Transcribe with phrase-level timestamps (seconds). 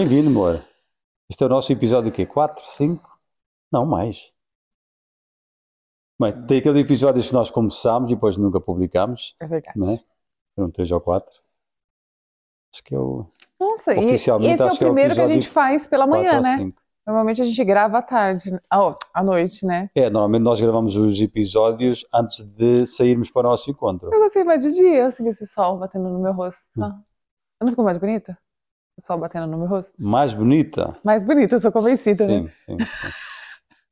[0.00, 0.64] Bem-vindo, amor.
[1.28, 2.24] Este é o nosso episódio o quê?
[2.24, 3.06] 4, 5?
[3.70, 4.32] Não, mais.
[6.18, 9.78] Bem, tem aquele episódio que nós começámos e depois nunca publicámos, É verdade.
[9.78, 10.00] não é?
[10.56, 11.30] Foram 3 ou 4.
[12.72, 13.26] Acho que é o
[13.60, 16.08] Nossa, e Oficialmente, esse é o que é o primeiro que a gente faz pela
[16.08, 16.56] 4 manhã, né?
[16.56, 16.82] 5.
[17.06, 19.90] Normalmente a gente grava à tarde, à noite, né?
[19.94, 24.08] É, normalmente nós gravamos os episódios antes de sairmos para o nosso encontro.
[24.10, 26.62] Eu gostei mais de dia, assim, esse sol batendo no meu rosto.
[26.80, 26.98] Ah,
[27.60, 28.38] Eu não fico mais bonita?
[29.00, 29.94] Sol batendo no meu rosto?
[29.98, 30.98] Mais bonita?
[31.02, 32.40] Mais bonita, eu sou convencida, né?
[32.40, 33.10] Sim, sim, sim.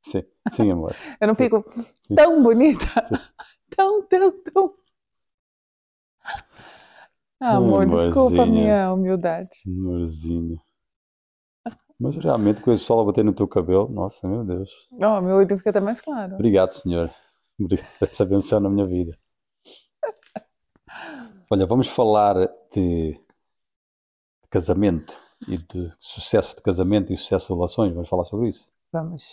[0.01, 0.95] Sim, sim, amor.
[1.19, 1.43] Eu não Sim.
[1.43, 1.65] fico
[2.01, 2.15] Sim.
[2.15, 2.85] tão bonita.
[3.75, 4.73] Tão, tão, tão.
[7.39, 9.49] Ah, amor, desculpa a minha humildade.
[9.65, 10.59] Amorzinho.
[11.99, 14.87] Mas realmente com esse sol a bater no teu cabelo, nossa, meu Deus.
[15.01, 16.35] Ó, meu olho fica até mais claro.
[16.35, 17.11] Obrigado, Senhor.
[17.59, 19.17] Obrigado por essa benção na minha vida.
[21.51, 23.19] Olha, vamos falar de
[24.49, 27.93] casamento e de sucesso de casamento e sucesso de relações.
[27.93, 28.69] Vamos falar sobre isso.
[28.91, 29.23] Vamos.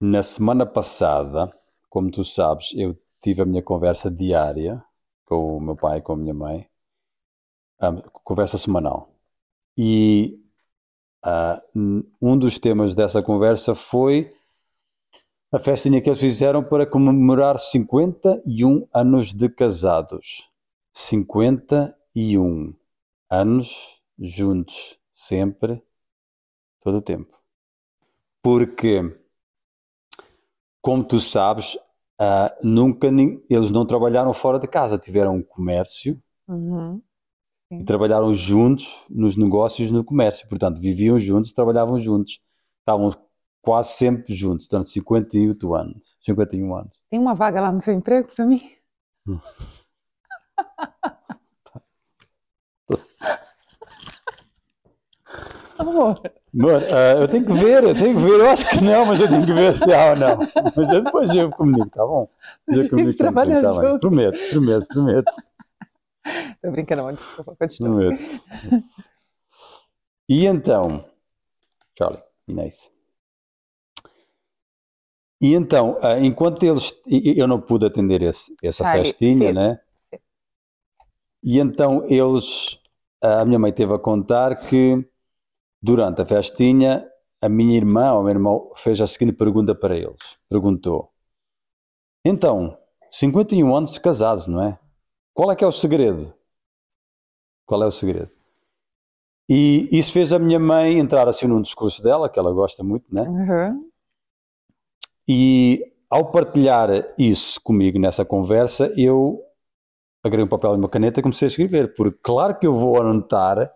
[0.00, 1.54] Na semana passada,
[1.88, 4.82] como tu sabes, eu tive a minha conversa diária
[5.26, 6.66] com o meu pai e com a minha mãe,
[7.78, 7.92] a
[8.24, 9.10] conversa semanal.
[9.76, 10.40] E
[11.74, 14.34] n- um dos temas dessa conversa foi
[15.52, 20.48] a festinha que eles fizeram para comemorar 51 anos de casados.
[20.92, 22.74] 51
[23.30, 25.82] anos juntos, sempre,
[26.80, 27.38] todo o tempo.
[28.42, 29.02] Porque
[30.80, 31.78] como tu sabes,
[32.18, 33.08] ah, nunca
[33.48, 37.00] eles não trabalharam fora de casa, tiveram um comércio Uhum.
[37.70, 40.48] e trabalharam juntos nos negócios no comércio.
[40.48, 42.40] Portanto, viviam juntos, trabalhavam juntos.
[42.80, 43.14] Estavam
[43.62, 46.16] quase sempre juntos, durante 58 anos.
[46.20, 46.98] 51 anos.
[47.10, 48.60] Tem uma vaga lá no seu emprego pra mim?
[55.78, 56.20] Amor,
[56.52, 59.20] Amor, ah, eu tenho que ver, eu tenho que ver, eu acho que não, mas
[59.20, 60.38] eu tenho que ver se há ou não.
[60.76, 62.28] Mas eu depois eu comunico, tá bom?
[62.66, 63.98] Eu comunico contigo, trabalha tá bem.
[63.98, 65.32] Prometo, prometo, prometo.
[66.60, 68.00] tô brincando, amor, desculpa, continua.
[68.00, 68.22] Prometo.
[70.28, 71.04] E então,
[71.96, 72.90] Charlie, Inês.
[75.40, 79.80] E então, ah, enquanto eles, eu não pude atender esse, essa Charlie, festinha, né?
[81.42, 82.78] E então eles,
[83.22, 85.06] a minha mãe teve a contar que
[85.82, 87.06] durante a festinha
[87.40, 90.38] a minha irmã ou o meu irmão fez a seguinte pergunta para eles.
[90.48, 91.10] Perguntou:
[92.24, 92.76] Então,
[93.10, 94.78] 51 anos de casados, não é?
[95.32, 96.34] Qual é que é o segredo?
[97.66, 98.30] Qual é o segredo?
[99.48, 103.12] E isso fez a minha mãe entrar assim num discurso dela, que ela gosta muito,
[103.12, 103.22] né?
[103.22, 103.90] Uhum.
[105.26, 106.88] E ao partilhar
[107.18, 109.42] isso comigo nessa conversa, eu
[110.22, 113.00] agarrei um papel e uma caneta e comecei a escrever, porque claro que eu vou
[113.00, 113.72] anotar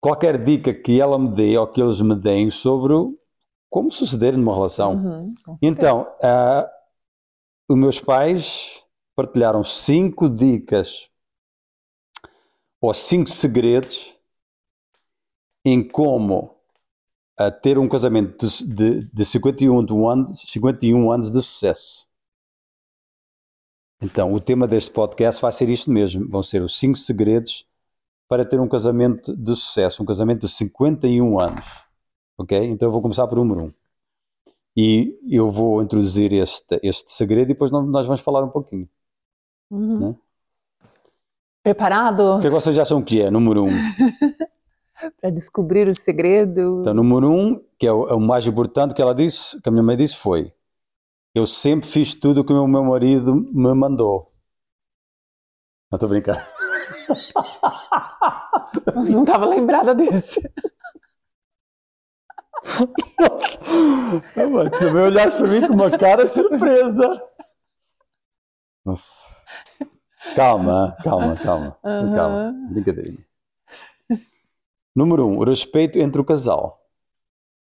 [0.00, 2.94] qualquer dica que ela me dê ou que eles me deem sobre
[3.70, 4.94] como suceder numa relação.
[4.94, 5.34] Uhum.
[5.62, 6.68] Então, ah,
[7.68, 8.82] os meus pais
[9.14, 11.08] partilharam cinco dicas
[12.80, 14.16] ou cinco segredos
[15.64, 16.56] em como
[17.36, 22.07] ah, ter um casamento de, de, de 51, de um anos, 51 anos de sucesso.
[24.00, 27.66] Então, o tema deste podcast vai ser isto mesmo: vão ser os cinco segredos
[28.28, 31.84] para ter um casamento de sucesso, um casamento de 51 anos.
[32.36, 32.58] Ok?
[32.58, 33.72] Então, eu vou começar por número um.
[34.76, 38.88] E eu vou introduzir este, este segredo e depois nós vamos falar um pouquinho.
[39.70, 40.10] Uhum.
[40.10, 40.16] né?
[41.62, 43.30] Preparado O que é vocês acham que é?
[43.30, 43.70] Número um.
[45.20, 46.80] para descobrir o segredo?
[46.80, 49.72] Então, número um, que é o, é o mais importante que ela disse, que a
[49.72, 50.52] minha mãe disse foi:
[51.38, 54.34] Eu sempre fiz tudo o que o meu marido me mandou.
[55.88, 56.48] Não estou a brincar.
[59.08, 60.40] Não estava lembrada desse.
[64.36, 67.22] Mano, Também olhasse para mim com uma cara surpresa.
[68.84, 69.32] Nossa.
[70.34, 71.78] Calma, calma, calma.
[71.84, 72.16] Aham.
[72.16, 72.54] Calma.
[72.72, 73.24] Brincadeirinha.
[74.92, 76.84] Número um, respeito entre o casal.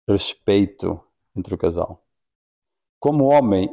[0.07, 1.03] Respeito
[1.35, 2.06] entre o casal.
[2.99, 3.69] Como homem,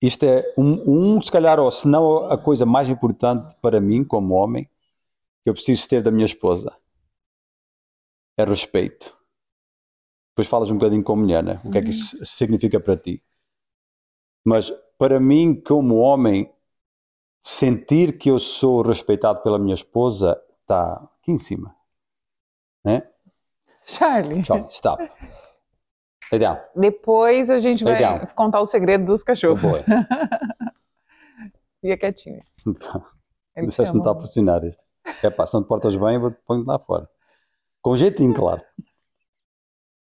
[0.00, 4.04] isto é um, um se calhar, ou se não a coisa mais importante para mim,
[4.04, 4.68] como homem,
[5.42, 6.76] que eu preciso ter da minha esposa.
[8.36, 9.16] É respeito.
[10.30, 11.60] Depois falas um bocadinho com a mulher, né?
[11.64, 13.22] O que é que isso significa para ti?
[14.44, 16.52] Mas para mim, como homem,
[17.40, 21.76] sentir que eu sou respeitado pela minha esposa está aqui em cima.
[22.84, 23.08] Né?
[23.84, 25.02] Charlie, Tchau, stop.
[26.38, 26.58] Down.
[26.74, 28.26] depois a gente vai Legal.
[28.34, 29.60] contar o segredo dos cachorros.
[29.62, 29.82] Boy.
[31.80, 32.42] Fica quietinho.
[33.56, 34.82] Ele te Deixaste-me estar a funcionar este.
[35.22, 37.08] É pá, se não te portas bem, eu pôr lá fora.
[37.80, 38.62] Com jeitinho, claro.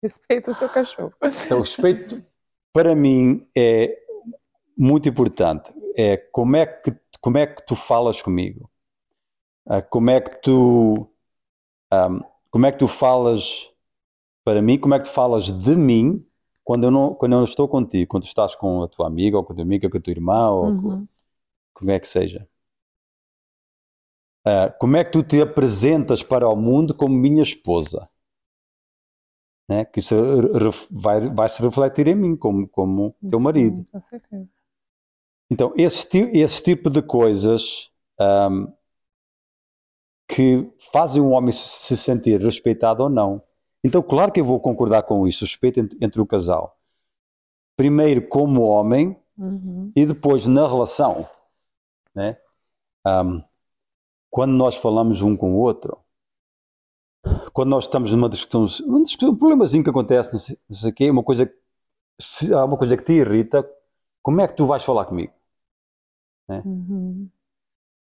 [0.03, 1.13] Respeita o seu cachorro.
[1.45, 2.23] Então, o respeito,
[2.73, 3.97] para mim, é
[4.77, 5.71] muito importante.
[5.95, 8.69] É como é que, como é que tu falas comigo.
[9.65, 11.11] Ah, como é que tu
[11.91, 13.70] um, como é que tu falas
[14.51, 16.25] para mim, como é que tu falas de mim
[16.61, 19.45] quando eu não, quando eu não estou contigo, quando estás com a tua amiga, ou
[19.45, 20.81] com a tua amiga, com a tua irmã, ou uhum.
[20.81, 21.07] com,
[21.73, 22.45] como é que seja.
[24.45, 28.09] Uh, como é que tu te apresentas para o mundo como minha esposa?
[29.69, 29.85] Né?
[29.85, 30.15] Que isso
[30.91, 33.87] vai, vai se refletir em mim como, como teu marido.
[34.29, 34.49] Sim,
[35.49, 37.89] então, esse, esse tipo de coisas
[38.19, 38.73] um,
[40.27, 43.41] que fazem um homem se sentir respeitado ou não.
[43.83, 46.77] Então, claro que eu vou concordar com isso, respeito entre, entre o casal.
[47.75, 49.91] Primeiro como homem uhum.
[49.95, 51.27] e depois na relação.
[52.13, 52.37] Né?
[53.05, 53.41] Um,
[54.29, 55.97] quando nós falamos um com o outro,
[57.53, 60.89] quando nós estamos numa discussão, uma discussão um problemazinho que acontece, não sei, não sei
[60.91, 61.51] o quê, uma coisa,
[62.19, 63.67] se há uma coisa que te irrita,
[64.21, 65.33] como é que tu vais falar comigo?
[66.47, 66.61] Né?
[66.65, 67.29] Uhum.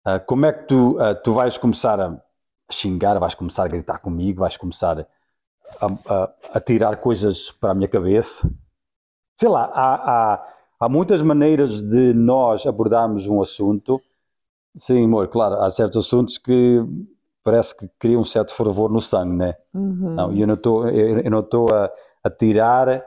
[0.05, 2.21] Uh, como é que tu, uh, tu vais começar a
[2.69, 5.07] xingar, vais começar a gritar comigo, vais começar a,
[5.79, 8.49] a, a tirar coisas para a minha cabeça?
[9.39, 10.47] Sei lá, há, há,
[10.79, 14.01] há muitas maneiras de nós abordarmos um assunto.
[14.75, 16.83] Sim, amor, claro, há certos assuntos que
[17.43, 19.55] parece que criam um certo fervor no sangue, né?
[19.73, 20.15] Uhum.
[20.15, 21.91] Não, eu não estou eu não estou a,
[22.23, 23.03] a tirar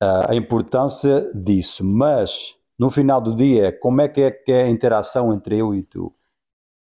[0.00, 4.62] a, a importância disso, mas no final do dia, como é que é, que é
[4.62, 6.14] a interação entre eu e tu?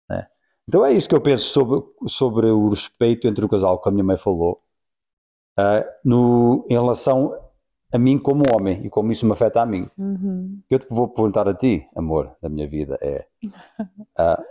[0.09, 0.27] Né?
[0.67, 3.93] Então é isso que eu penso sobre, sobre o respeito entre o casal que a
[3.93, 4.61] minha mãe falou,
[5.59, 7.35] uh, no, em relação
[7.93, 9.89] a mim como homem e como isso me afeta a mim.
[9.97, 10.61] Uhum.
[10.69, 14.43] Eu te vou perguntar a ti, amor, da minha vida, é uh,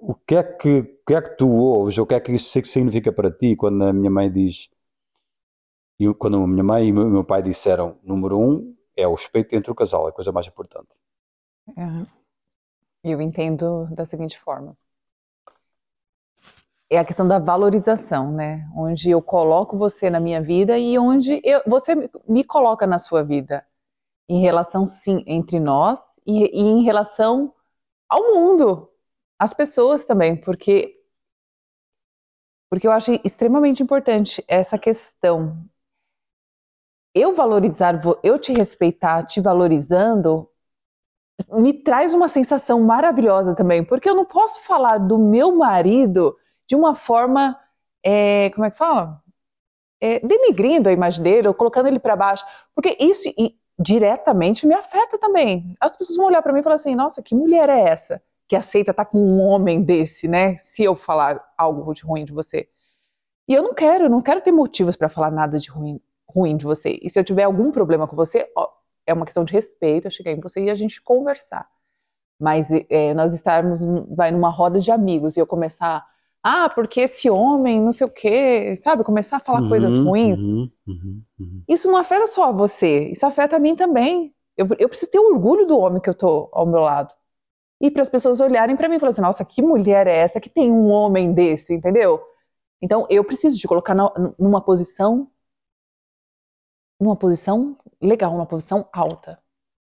[0.00, 2.32] o, que é que, o que é que tu ouves, ou o que é que
[2.32, 4.68] isso significa para ti quando a minha mãe diz,
[5.98, 9.54] e quando a minha mãe e o meu pai disseram, número um, é o respeito
[9.54, 10.88] entre o casal, é a coisa mais importante.
[11.76, 12.06] É.
[13.04, 14.76] Eu entendo da seguinte forma.
[16.88, 18.68] É a questão da valorização, né?
[18.76, 21.94] Onde eu coloco você na minha vida e onde eu, você
[22.28, 23.66] me coloca na sua vida.
[24.28, 27.54] Em relação, sim, entre nós e, e em relação
[28.08, 28.90] ao mundo,
[29.38, 30.92] às pessoas também, porque
[32.68, 35.64] porque eu acho extremamente importante essa questão
[37.16, 40.46] eu valorizar, eu te respeitar, te valorizando,
[41.50, 46.36] me traz uma sensação maravilhosa também, porque eu não posso falar do meu marido
[46.68, 47.58] de uma forma,
[48.04, 49.22] é, como é que fala?
[50.00, 53.24] É, denigrindo a imagem dele ou colocando ele para baixo, porque isso
[53.78, 55.74] diretamente me afeta também.
[55.80, 58.56] As pessoas vão olhar para mim e falar assim: nossa, que mulher é essa que
[58.56, 60.56] aceita estar tá com um homem desse, né?
[60.56, 62.68] Se eu falar algo de ruim de você.
[63.48, 66.56] E eu não quero, eu não quero ter motivos para falar nada de ruim ruim
[66.56, 66.98] de você.
[67.02, 68.68] E se eu tiver algum problema com você, ó,
[69.06, 71.66] é uma questão de respeito, eu chegar em você e a gente conversar.
[72.38, 73.78] Mas é, nós estarmos,
[74.14, 76.04] vai numa roda de amigos e eu começar,
[76.48, 79.02] ah, porque esse homem, não sei o quê, sabe?
[79.02, 80.38] Começar a falar uhum, coisas ruins.
[80.38, 84.32] Uhum, uhum, uhum, isso não afeta só você, isso afeta a mim também.
[84.56, 87.12] Eu, eu preciso ter orgulho do homem que eu tô ao meu lado.
[87.80, 90.40] E para as pessoas olharem para mim e falarem assim, nossa, que mulher é essa
[90.40, 92.22] que tem um homem desse, entendeu?
[92.80, 95.30] Então eu preciso de colocar na, numa posição
[97.00, 99.38] numa posição legal, numa posição alta,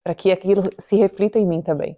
[0.02, 1.96] para que aquilo se reflita em mim também.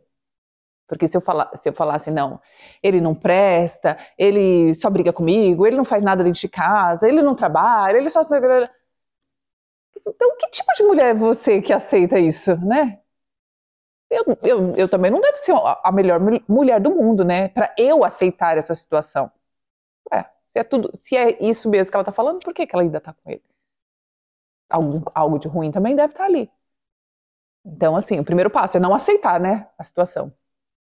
[0.87, 2.41] Porque se eu, falar, se eu falasse, não,
[2.83, 7.23] ele não presta, ele só briga comigo, ele não faz nada dentro de casa, ele
[7.23, 8.23] não trabalha, ele só.
[10.05, 12.99] Então, que tipo de mulher é você que aceita isso, né?
[14.11, 17.49] Eu, eu, eu também não devo ser a melhor mulher do mundo, né?
[17.49, 19.31] Para eu aceitar essa situação.
[20.13, 22.75] É, se é, tudo, se é isso mesmo que ela tá falando, por que, que
[22.77, 23.43] ela ainda tá com ele?
[24.73, 26.51] algum, algo de ruim também deve estar ali.
[27.65, 30.33] Então, assim, o primeiro passo é não aceitar, né, a situação.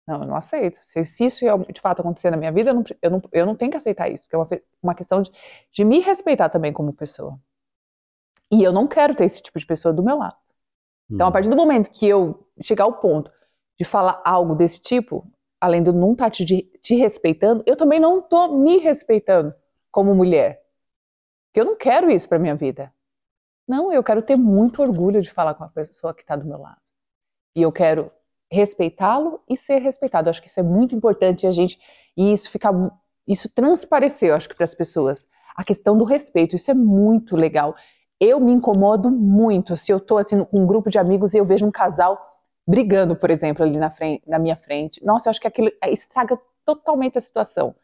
[0.06, 0.80] Não, eu não aceito.
[0.82, 3.56] Se, se isso de fato acontecer na minha vida, eu não, eu não, eu não
[3.56, 4.48] tenho que aceitar isso, porque é uma,
[4.82, 5.30] uma questão de,
[5.72, 7.38] de me respeitar também como pessoa.
[8.50, 10.36] E eu não quero ter esse tipo de pessoa do meu lado.
[11.10, 11.32] Então, a uhum.
[11.32, 13.30] partir do momento que eu chegar ao ponto
[13.78, 15.28] de falar algo desse tipo,
[15.60, 19.54] além de eu não estar te, te respeitando, eu também não estou me respeitando
[19.90, 20.62] como mulher.
[21.48, 22.92] Porque eu não quero isso para minha vida.
[23.66, 26.58] Não, eu quero ter muito orgulho de falar com a pessoa que está do meu
[26.58, 26.80] lado.
[27.54, 28.12] E eu quero
[28.50, 30.28] respeitá-lo e ser respeitado.
[30.28, 31.78] Eu acho que isso é muito importante a gente
[32.16, 32.70] e isso fica
[33.26, 35.26] isso transpareceu, acho que para as pessoas
[35.56, 36.54] a questão do respeito.
[36.56, 37.74] Isso é muito legal.
[38.20, 41.44] Eu me incomodo muito se eu estou assim com um grupo de amigos e eu
[41.44, 42.18] vejo um casal
[42.66, 45.04] brigando, por exemplo, ali na, frente, na minha frente.
[45.04, 47.74] Nossa, eu acho que aquilo estraga totalmente a situação.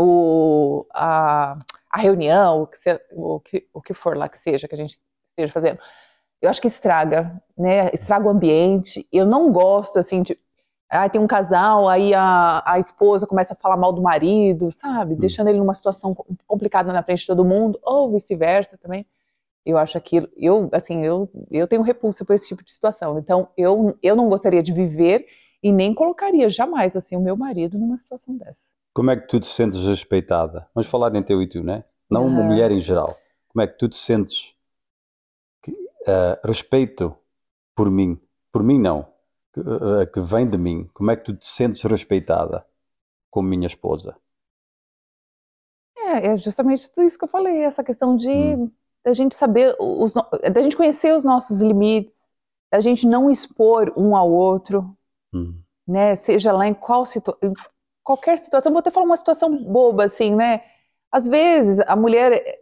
[0.00, 1.58] o, a,
[1.90, 4.78] a reunião, o que, se, o, que, o que for lá que seja, que a
[4.78, 5.80] gente esteja fazendo.
[6.40, 7.90] Eu acho que estraga, né?
[7.92, 9.06] Estraga o ambiente.
[9.12, 10.38] Eu não gosto, assim, de.
[10.88, 15.14] Ah, tem um casal, aí a, a esposa começa a falar mal do marido, sabe?
[15.14, 15.18] Hum.
[15.18, 16.16] Deixando ele numa situação
[16.48, 19.06] complicada na frente de todo mundo, ou vice-versa também.
[19.64, 23.18] Eu acho aquilo, eu, assim, eu, eu tenho repulsa por esse tipo de situação.
[23.18, 25.26] Então, eu, eu não gostaria de viver
[25.62, 28.64] e nem colocaria jamais, assim, o meu marido numa situação dessa.
[28.92, 30.66] Como é que tu te sentes respeitada?
[30.74, 31.84] Vamos falar em teu e tu, né?
[32.10, 33.14] Não uma mulher em geral.
[33.48, 34.54] Como é que tu te sentes
[36.02, 37.16] uh, respeito
[37.74, 38.20] por mim?
[38.52, 39.12] Por mim não,
[39.52, 40.88] que, uh, que vem de mim.
[40.94, 42.66] Como é que tu te sentes respeitada
[43.30, 44.16] como minha esposa?
[45.96, 48.70] É, é justamente tudo isso que eu falei, essa questão de hum
[49.04, 52.16] da gente saber os, da gente conhecer os nossos limites,
[52.70, 54.96] da gente não expor um ao outro,
[55.34, 55.60] hum.
[55.86, 56.14] né?
[56.16, 57.52] Seja lá em qual situação,
[58.02, 58.72] qualquer situação.
[58.72, 60.62] Vou até falar uma situação boba assim, né?
[61.10, 62.60] Às vezes a mulher,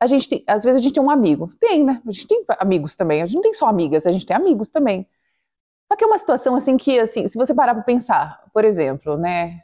[0.00, 2.02] a gente, tem, às vezes a gente tem um amigo, tem, né?
[2.06, 3.22] A gente tem amigos também.
[3.22, 5.06] A gente não tem só amigas, a gente tem amigos também.
[5.88, 9.16] Só que é uma situação assim que, assim, se você parar para pensar, por exemplo,
[9.18, 9.62] né?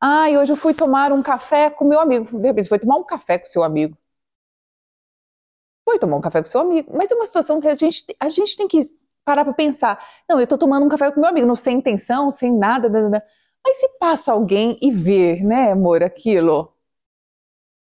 [0.00, 2.38] Ah, hoje eu fui tomar um café com meu amigo.
[2.38, 3.96] De repente, foi tomar um café com seu amigo.
[5.84, 6.92] Foi tomar um café com seu amigo.
[6.96, 8.80] Mas é uma situação que a gente, a gente tem que
[9.24, 10.02] parar para pensar.
[10.28, 12.88] Não, eu estou tomando um café com meu amigo, não sem intenção, sem nada.
[13.64, 16.75] Mas se passa alguém e vê, né, amor, aquilo.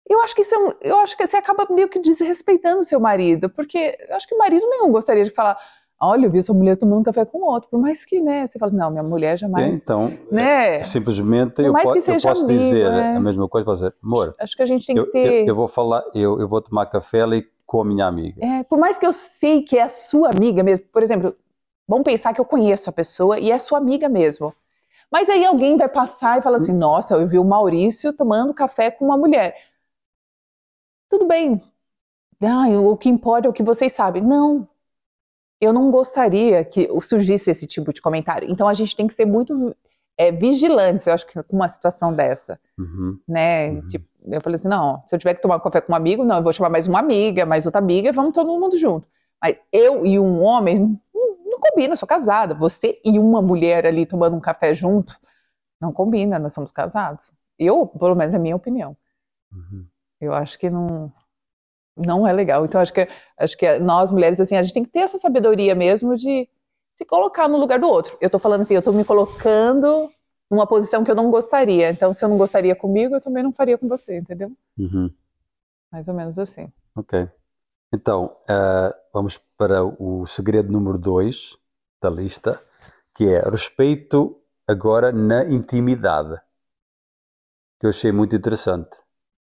[0.09, 2.99] Eu acho que isso é, eu acho que você acaba meio que desrespeitando o seu
[2.99, 5.57] marido, porque eu acho que o marido nenhum gostaria de falar,
[6.01, 8.57] olha, eu vi sua mulher tomando um café com outro, por mais que, né, você
[8.57, 13.15] fala, não, minha mulher jamais, então, né, simplesmente eu, po eu, posso amigo, dizer é.
[13.15, 15.47] a mesma coisa, posso dizer, amor, acho que a gente tem que eu, ter, eu,
[15.47, 18.43] eu, vou falar, eu, eu vou tomar café ali com a minha amiga.
[18.45, 21.35] É, por mais que eu sei que é a sua amiga mesmo, por exemplo,
[21.85, 24.53] vamos pensar que eu conheço a pessoa e é sua amiga mesmo.
[25.11, 28.91] Mas aí alguém vai passar e fala assim: nossa, eu vi o Maurício tomando café
[28.91, 29.55] com uma mulher.
[31.09, 31.61] Tudo bem.
[32.41, 34.23] Ah, o que importa é o que vocês sabem.
[34.23, 34.67] Não.
[35.59, 38.49] Eu não gostaria que surgisse esse tipo de comentário.
[38.49, 39.75] Então a gente tem que ser muito
[40.17, 43.19] é, vigilantes, eu acho que com uma situação dessa, uhum.
[43.27, 43.69] né?
[43.69, 43.87] Uhum.
[43.87, 46.37] Tipo, eu falei assim, não, se eu tiver que tomar café com um amigo, não,
[46.37, 49.07] eu vou chamar mais uma amiga, mais outra amiga, vamos todo mundo junto.
[49.41, 52.55] Mas eu e um homem não, não combina, eu sou casada.
[52.55, 55.15] Você e uma mulher ali tomando um café junto,
[55.79, 57.31] não combina, nós somos casados.
[57.57, 58.97] Eu, pelo menos é a minha opinião.
[59.51, 59.85] Uhum.
[60.19, 61.12] Eu acho que não
[61.95, 62.65] não é legal.
[62.65, 63.07] Então acho que
[63.38, 66.47] acho que nós mulheres assim, a gente tem que ter essa sabedoria mesmo de
[66.95, 68.17] se colocar no lugar do outro.
[68.19, 70.09] Eu tô falando assim, eu tô me colocando
[70.50, 71.89] numa posição que eu não gostaria.
[71.89, 74.51] Então, se eu não gostaria comigo, eu também não faria com você, entendeu?
[74.77, 75.13] Uhum.
[75.91, 76.71] Mais ou menos assim.
[76.95, 77.29] Ok.
[77.93, 81.57] Então, uh, vamos para o segredo número dois
[82.01, 82.62] da lista,
[83.13, 86.39] que é respeito agora na intimidade.
[87.79, 88.97] Que eu achei muito interessante.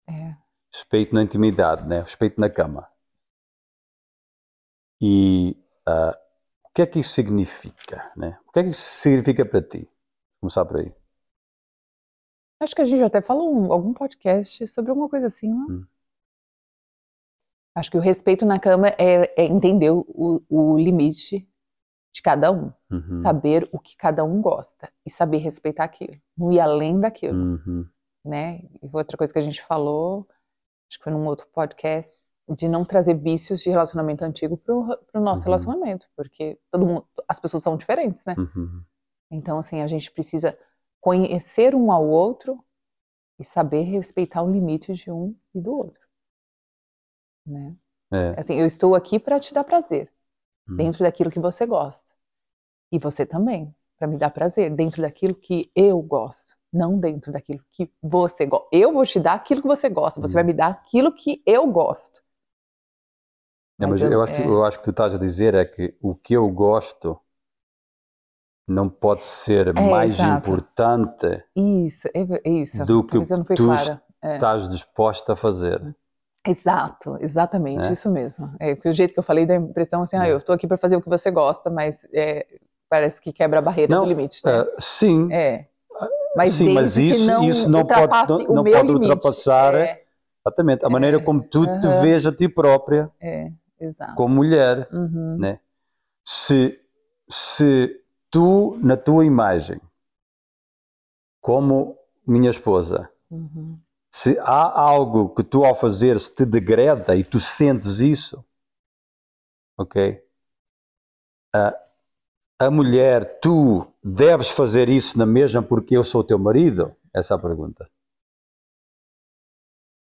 [0.09, 0.42] É.
[0.73, 2.01] Respeito na intimidade, né?
[2.01, 2.89] Respeito na cama.
[5.01, 5.57] E
[5.89, 6.17] uh,
[6.65, 8.13] o que é que isso significa?
[8.17, 8.39] Né?
[8.49, 9.79] O que é que isso significa para ti?
[10.41, 10.93] Vamos começar por aí.
[12.61, 15.67] Acho que a gente até falou um, algum podcast sobre alguma coisa assim, não?
[15.69, 15.87] Hum.
[17.75, 21.49] Acho que o respeito na cama é, é entender o, o, limite
[22.15, 22.73] de cada um.
[22.91, 23.23] Uhum.
[23.23, 26.21] Saber o que cada um gosta e saber respeitar aquilo.
[26.37, 27.39] Não ir além daquilo.
[27.39, 27.89] Uhum.
[28.25, 28.63] Né?
[28.83, 30.29] E outra coisa que a gente falou,
[30.93, 32.23] acho que foi num outro podcast,
[32.55, 35.45] de não trazer vícios de relacionamento antigo para o nosso uhum.
[35.47, 38.35] relacionamento, porque todo mundo, as pessoas são diferentes, né?
[38.37, 38.85] Uhum.
[39.31, 40.59] Então, assim, a gente precisa
[41.01, 42.63] conhecer um ao outro
[43.39, 46.07] e saber respeitar o limite de um e do outro,
[47.47, 47.75] né?
[48.13, 48.39] É.
[48.39, 50.13] Assim, eu estou aqui para te dar prazer
[50.69, 50.77] uhum.
[50.77, 52.15] dentro daquilo que você gosta
[52.93, 57.61] e você também para me dar prazer dentro daquilo que eu gosto não dentro daquilo
[57.71, 58.69] que você gosta.
[58.73, 61.67] Eu vou te dar aquilo que você gosta, você vai me dar aquilo que eu
[61.67, 62.23] gosto.
[63.79, 64.47] Não, mas, mas eu, eu, acho, é...
[64.47, 67.19] eu acho que tu estás a dizer é que o que eu gosto
[68.67, 70.51] não pode ser é, mais exato.
[70.51, 72.85] importante isso, é, é isso.
[72.85, 73.21] do que
[73.57, 73.73] tu
[74.23, 74.35] é.
[74.35, 75.95] estás disposta a fazer.
[76.47, 77.93] Exato, exatamente, é?
[77.93, 78.53] isso mesmo.
[78.59, 80.79] É, o jeito que eu falei dá a impressão assim, ah, eu estou aqui para
[80.79, 82.05] fazer o que você gosta, mas
[82.89, 84.43] parece que quebra a barreira não, do limite.
[84.45, 84.61] Né?
[84.61, 85.33] Uh, sim.
[85.33, 85.67] É.
[86.37, 89.75] Mas, sim, mas isso não, isso não pode, não, pode ultrapassar
[90.45, 93.11] exatamente, a maneira como tu te vês a ti própria.
[93.21, 93.51] É
[94.17, 95.37] como mulher, uhum.
[95.39, 95.61] né?
[96.25, 96.81] Se,
[97.29, 99.81] se tu, na tua imagem,
[101.41, 103.79] como minha esposa, uhum.
[104.11, 108.45] se há algo que tu ao fazer se te degrada e tu sentes isso,
[109.77, 110.23] ok?
[111.55, 111.77] A,
[112.67, 116.93] a mulher, tu deves fazer isso na mesma porque eu sou teu marido?
[117.15, 117.89] Essa é a pergunta.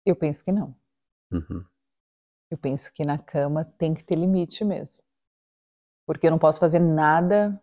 [0.05, 0.75] Eu penso que não.
[1.31, 1.67] Uhum.
[2.51, 5.03] Eu penso que na cama tem que ter limite mesmo.
[6.07, 7.61] Porque eu não posso fazer nada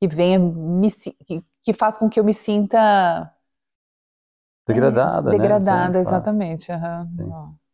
[0.00, 3.32] que venha me, que, que faça com que eu me sinta
[4.66, 5.58] Degradada, é, né?
[5.60, 6.30] degradada, claro.
[6.30, 6.70] exatamente.
[6.72, 7.08] aham.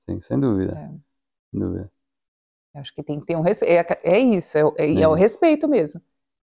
[0.06, 0.20] Sim.
[0.20, 0.75] Sem dúvida.
[0.75, 1.00] é.
[1.52, 1.92] Sem dúvida.
[2.75, 3.72] Acho que tem que ter um respeito.
[4.04, 6.00] É, é isso, é, o- é, É o respeito mesmo.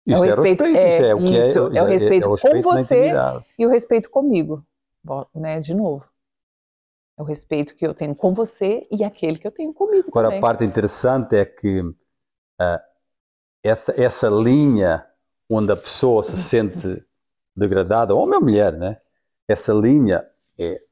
[0.06, 2.25] Isso o é respeito- respeito, é, isso é o que isso, é, é o respeito
[2.28, 3.44] com respeito na você.
[3.58, 4.64] E o respeito comigo,
[5.34, 5.61] né?
[5.61, 6.04] De novo.
[7.16, 10.26] É o respeito que eu tenho com você e aquele que eu tenho comigo Agora,
[10.26, 10.38] também.
[10.38, 11.80] a parte interessante é que
[12.58, 12.82] ah,
[13.62, 15.06] essa, essa linha
[15.49, 17.02] onde a pessoa se sente
[17.56, 19.00] degradada, homem ou mulher, né?
[19.46, 20.26] Essa linha
[20.58, 20.82] é,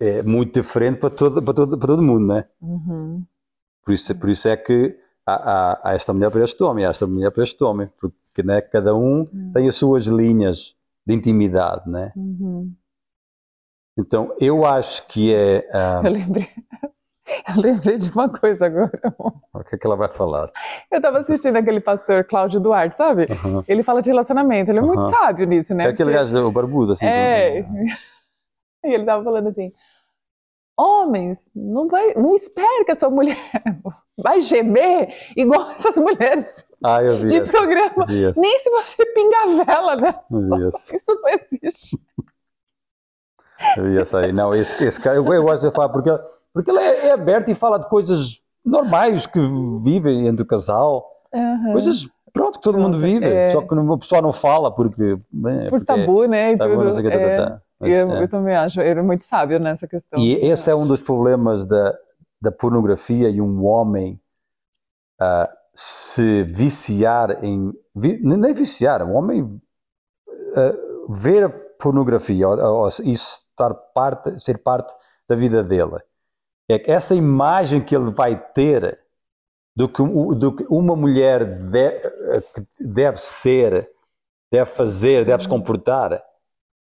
[0.00, 2.48] é muito diferente para todo, para, todo, para todo mundo, né?
[2.60, 3.24] Uhum.
[3.84, 7.30] Por isso, por isso é que há esta mulher para este homem, há esta mulher
[7.30, 9.50] para este homem, porque né, cada um Hum.
[9.54, 10.74] tem as suas linhas
[11.06, 12.12] de intimidade, né?
[12.16, 12.72] Uhum.
[13.98, 15.68] Então, eu acho que é...
[15.72, 16.48] ah, Eu lembrei.
[17.48, 18.90] Eu lembrei de uma coisa agora.
[19.54, 20.50] o que é que ela vai falar?
[20.90, 23.26] Eu estava assistindo aquele pastor Cláudio Duarte, sabe?
[23.30, 23.62] Aham.
[23.68, 25.84] Ele fala de relacionamento, ele é muito sábio nisso, né?
[25.84, 27.06] É aquele Porque- gajo, o barbudo, assim.
[27.06, 27.62] É.
[27.62, 27.84] com-
[28.82, 29.72] E ele tava falando assim:
[30.80, 33.36] homens, não vai, não espere que a sua mulher
[34.18, 38.06] vai gemer igual essas mulheres Ah, de programa.
[38.36, 40.14] Nem se você pingar a vela, né?
[40.94, 41.98] Isso não existe.
[43.76, 44.32] eu vi esse aí.
[44.32, 46.10] Não, esse, esse cara, eu, gosto de falar porque,
[46.52, 49.38] porque ele é, é aberto e fala de coisas normais que
[49.84, 51.72] vivem entre o casal, Aham.
[51.72, 53.50] coisas, pronto, que todo mundo vive, é.
[53.50, 55.18] só que o pessoal não fala porque...
[55.32, 56.56] né, Por porque tabu, né?
[56.56, 56.84] Tabu, tudo.
[56.84, 57.50] não sei o que, tá, É, tá, tá.
[57.52, 58.22] Mas, eu, é.
[58.22, 60.20] eu também acho, ele é muito sábio nessa questão.
[60.20, 61.96] E esse é um dos problemas da,
[62.40, 64.20] da pornografia e um homem
[65.18, 67.72] ah, se viciar em.
[67.94, 69.60] vi- nem viciar, um homem
[70.56, 70.72] ah,
[71.08, 74.94] ver a pornografia ou, ou isso estar parte, ser parte
[75.28, 75.98] da vida dele.
[76.68, 78.98] É que essa imagem que ele vai ter
[79.74, 82.00] do que, do que uma mulher de-
[82.54, 83.90] que deve ser,
[84.52, 86.22] deve fazer, deve se comportar,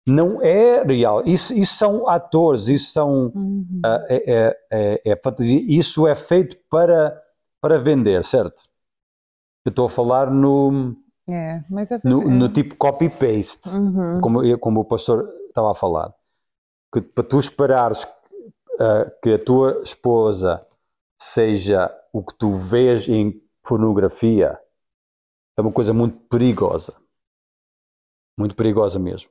[0.06, 1.22] não é real.
[1.26, 3.80] Isso, isso são atores, isso são Uhum.
[3.84, 5.60] ah, é, é, é, é fantasia.
[5.66, 7.20] Isso é feito para,
[7.60, 8.62] para vender, certo?
[9.64, 10.94] Eu estou a falar no,
[11.28, 11.64] É, é
[12.04, 14.20] no, no tipo copy-paste, Uhum.
[14.20, 16.12] como, como o pastor estava a falar.
[16.92, 18.06] Que para tu esperares
[18.78, 20.66] ah, que a tua esposa
[21.18, 24.60] seja o que tu vês em pornografia
[25.56, 26.94] é uma coisa muito perigosa.
[28.36, 29.30] Muito perigosa mesmo.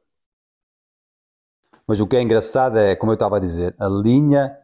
[1.88, 4.58] Mas o que é engraçado é, como eu estava a dizer, a linha.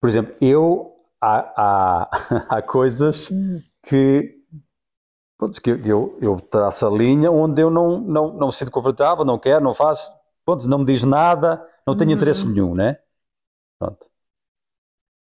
[0.00, 0.94] Por exemplo, eu.
[1.20, 2.10] Há, há,
[2.58, 3.60] há coisas Uhum.
[3.82, 4.38] que.
[5.38, 9.24] pronto, que eu, eu traço a linha onde eu não, não, não me sinto confortável,
[9.24, 10.12] não quero, não faço.
[10.44, 12.16] Pronto, não me diz nada, não tenho Uhum.
[12.16, 12.98] interesse nenhum, né?
[13.78, 14.06] Pronto.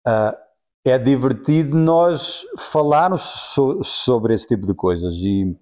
[0.06, 0.38] Ah,
[0.86, 5.56] é divertido nós falarmos so- sobre esse tipo de coisas e,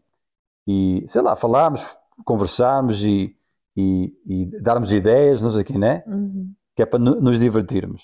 [0.67, 1.87] e sei lá, falarmos,
[2.25, 3.36] conversarmos e,
[3.77, 6.05] e, e darmos ideias, não sei o quê, né?
[6.07, 6.55] Uhum.
[6.75, 8.03] que é para no- nos divertirmos.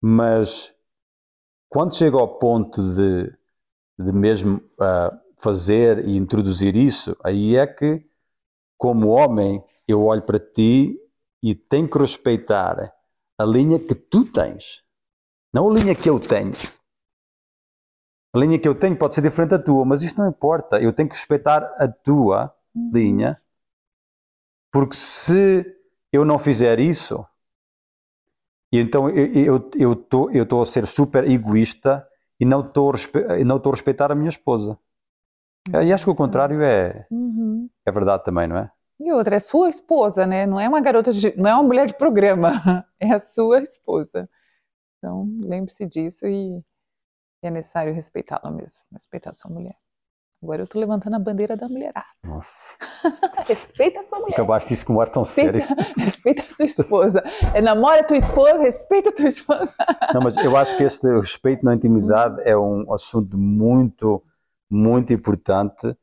[0.00, 0.72] Mas
[1.68, 3.26] quando chega ao ponto de,
[3.98, 8.04] de mesmo ah, fazer e introduzir isso, aí é que,
[8.78, 10.98] como homem, eu olho para ti
[11.42, 12.94] e tenho que respeitar
[13.38, 14.82] a linha que tu tens,
[15.52, 16.52] não a linha que eu tenho.
[18.34, 20.80] A linha que eu tenho pode ser diferente da tua, mas isto não importa.
[20.80, 22.90] Eu tenho que respeitar a tua Uhum.
[22.92, 23.40] linha,
[24.74, 25.64] porque se
[26.12, 27.24] eu não fizer isso,
[28.72, 32.04] então eu eu estou eu estou a ser super egoísta
[32.40, 32.92] e não estou
[33.46, 34.76] não a respeitar a minha esposa.
[35.68, 37.70] E acho que o contrário é, Uhum.
[37.86, 38.70] é verdade também, não é?
[38.98, 40.44] E outra, é sua esposa, né?
[40.44, 44.28] Não é uma garota de, não é uma mulher de programa, é a sua esposa.
[44.98, 46.60] Então, lembre-se disso e
[47.42, 49.76] é necessário respeitá-la mesmo, respeitar a sua mulher.
[50.44, 52.04] Agora eu tô levantando a bandeira da mulherada.
[52.22, 52.76] Nossa,
[53.48, 54.34] Respeita a sua mulher.
[54.34, 55.62] acabaste isso com um ar tão sério.
[55.96, 57.22] Respeita, a sua esposa.
[57.54, 59.74] É, namora a tua esposa, respeita a tua esposa.
[60.12, 64.22] Não, mas eu acho que este respeito na intimidade é um assunto muito,
[64.70, 65.96] muito importante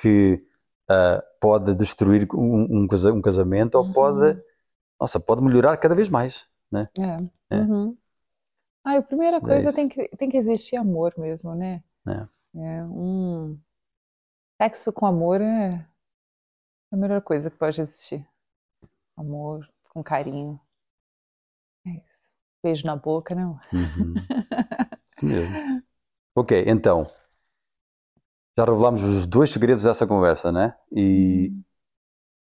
[0.00, 0.44] que
[0.90, 3.92] ah, pode destruir um, um casa- casamento ou Uhum.
[3.92, 4.42] pode,
[5.00, 6.44] nossa, pode melhorar cada vez mais.
[6.74, 6.88] É.
[7.50, 7.58] É.
[7.60, 7.96] Uhum.
[8.84, 9.76] Ah, a primeira coisa isso.
[9.76, 11.80] tem que, tem que existir amor mesmo, né?
[12.08, 12.26] É.
[12.56, 13.58] É, um
[14.60, 15.86] sexo com amor é
[16.92, 18.26] a melhor coisa que pode existir.
[19.16, 20.60] Amor, com carinho.
[21.86, 22.14] É isso.
[22.62, 23.58] Beijo na boca, não?
[23.72, 24.14] Uhum.
[25.16, 25.60] Isso mesmo.
[26.36, 27.10] Ok, então.
[28.56, 30.74] Já revelámos os dois segredos dessa conversa, né?
[30.92, 31.52] E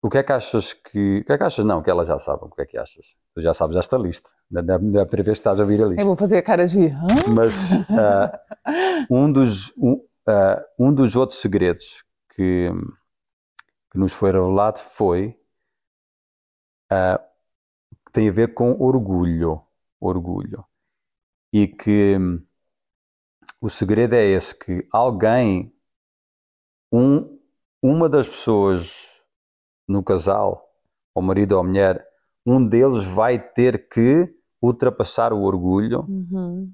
[0.03, 1.21] O que é que achas que.
[1.21, 1.65] O que é que achas?
[1.65, 2.45] Não, que ela já sabe.
[2.45, 3.07] O que é que achas?
[3.35, 4.29] Tu já sabes esta lista.
[4.51, 6.03] Da, da, da primeira vez que estás a ouvir a lista.
[6.03, 6.87] Eu vou fazer a cara de.
[6.89, 7.07] Hã?
[7.35, 7.55] Mas
[7.91, 8.41] ah,
[9.11, 12.71] um, dos, um, ah, um dos outros segredos que,
[13.91, 15.35] que nos foi revelado foi.
[18.07, 19.63] que tem a ver com orgulho.
[20.01, 20.65] Orgulho.
[21.53, 22.45] E que hum,
[23.61, 25.75] o segredo é esse: que alguém,
[26.93, 27.39] um,
[27.83, 28.93] uma das pessoas
[29.89, 30.69] no casal,
[31.15, 32.07] ou marido ou mulher,
[32.45, 36.73] um deles vai ter que ultrapassar o orgulho Uhum.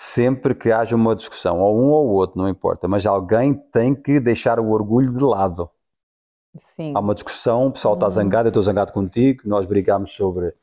[0.00, 4.20] Sempre que haja uma discussão, ou um ou outro, não importa, mas alguém tem que
[4.20, 5.68] deixar o orgulho de lado.
[6.76, 6.92] Sim.
[6.94, 8.12] Há uma discussão, o pessoal está Uhum.
[8.12, 10.54] zangado, eu estou zangado contigo, nós brigamos sobre,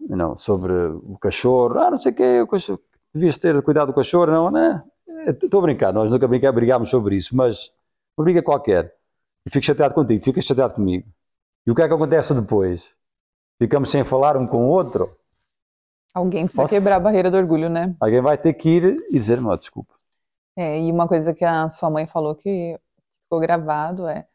[0.00, 2.80] não, sobre o cachorro, ah, não sei o quê, o cachorro,
[3.14, 4.82] devias ter cuidado do cachorro, não, né?
[5.28, 7.70] Estou a brincar, nós nunca brigámos sobre isso, mas
[8.18, 8.92] uma briga qualquer,
[9.46, 11.06] e fico chateado contigo, ficas chateado comigo.
[11.64, 12.84] E o que é que acontece depois?
[13.60, 15.16] Ficamos sem falar um com o outro?
[16.16, 16.74] Alguém precisa Nossa.
[16.74, 17.94] quebrar a barreira do orgulho, né?
[18.00, 19.94] Alguém vai ter que ir e dizer, não, desculpa.
[20.56, 22.80] É, e uma coisa que a sua mãe falou que
[23.24, 24.26] ficou gravado é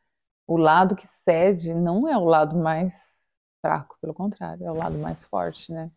[0.46, 2.94] o lado que cede não é o lado mais
[3.62, 5.90] fraco, pelo contrário, é o lado mais forte, né?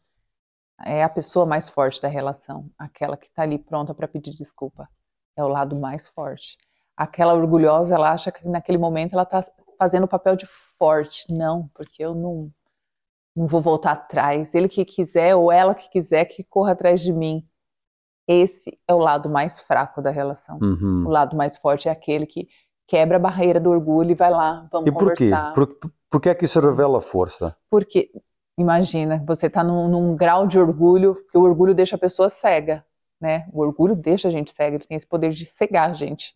[0.87, 4.89] É a pessoa mais forte da relação, aquela que está ali pronta para pedir desculpa.
[5.37, 6.57] É o lado mais forte.
[6.97, 9.45] Aquela orgulhosa, ela acha que naquele momento ela está
[9.79, 10.47] fazendo o papel de
[10.79, 11.27] forte.
[11.31, 12.51] Não, porque eu não,
[13.35, 14.55] não vou voltar atrás.
[14.55, 17.47] Ele que quiser ou ela que quiser que corra atrás de mim.
[18.27, 20.59] Esse é o lado mais fraco da relação.
[20.63, 21.05] Uhum.
[21.07, 22.49] O lado mais forte é aquele que
[22.87, 25.31] quebra a barreira do orgulho e vai lá, vamos E porquê?
[25.31, 25.55] conversar.
[25.55, 25.79] Por,
[26.11, 27.57] por que é que isso revela força?
[27.71, 28.11] Porque,
[28.59, 32.85] imagina, você está num, num grau de orgulho, que o orgulho deixa a pessoa cega,
[33.21, 33.47] né?
[33.53, 36.35] O orgulho deixa a gente cega, ele tem esse poder de cegar a gente.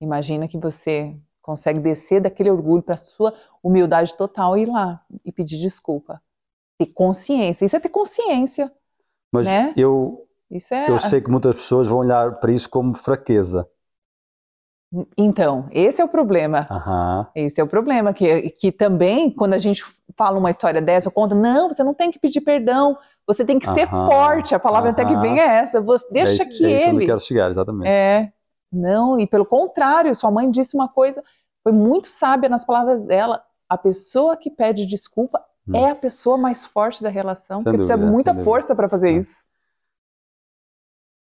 [0.00, 5.32] Imagina que você consegue descer daquele orgulho para sua humildade total e ir lá e
[5.32, 6.22] pedir desculpa.
[6.78, 7.64] Ter consciência.
[7.66, 8.72] Isso é ter consciência.
[9.32, 9.76] Mas Né?
[9.76, 10.88] eu, Isso é.
[10.88, 13.68] eu sei que muitas pessoas vão olhar para isso como fraqueza.
[15.16, 16.70] Então, esse é o problema.
[16.70, 17.32] Aham.
[17.34, 19.84] Esse é o problema, que, que também, quando a gente
[20.18, 23.68] fala uma história dessa, conta, não, você não tem que pedir perdão, você tem que
[23.68, 26.64] ser Aham, forte, a palavra até que vem é essa, você, É deixa isso- que
[26.64, 27.04] é isso onde eu ele...
[27.04, 27.94] quero chegar, exatamente.
[27.94, 28.32] É,
[28.72, 31.22] não, e pelo contrário, sua mãe disse uma coisa,
[31.62, 35.76] foi muito sábia nas palavras dela, a pessoa que pede desculpa Hum.
[35.76, 38.50] é a pessoa mais forte da relação, Sem porque precisa dúvida, muita sem dúvida.
[38.50, 39.44] força para fazer isso.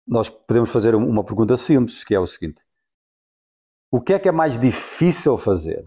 [0.07, 2.61] Nós podemos fazer um- uma pergunta simples, que é o seguinte:
[3.91, 5.85] O que é que é mais difícil fazer?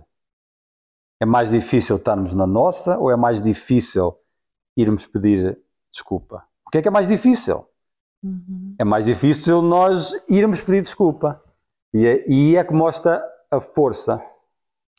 [1.21, 4.15] É mais difícil estarmos na nossa ou é mais difícil
[4.77, 5.59] irmos pedir
[5.91, 6.45] desculpa?
[6.67, 7.67] O que é que é mais difícil?
[8.23, 8.75] Uhum.
[8.79, 11.42] É mais difícil nós irmos pedir desculpa.
[11.95, 14.21] E é, e é que mostra a força.